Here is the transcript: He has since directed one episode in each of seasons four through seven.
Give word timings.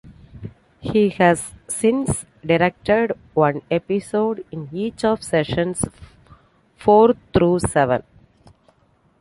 He 0.79 1.09
has 1.09 1.51
since 1.67 2.25
directed 2.43 3.11
one 3.35 3.61
episode 3.69 4.43
in 4.51 4.67
each 4.73 5.05
of 5.05 5.21
seasons 5.23 5.85
four 6.75 7.13
through 7.31 7.59
seven. 7.59 8.01